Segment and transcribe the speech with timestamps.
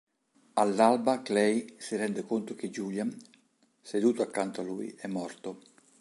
[0.53, 3.15] All'alba Clay si rende conto che Julian,
[3.79, 5.61] seduto accanto a lui, è morto.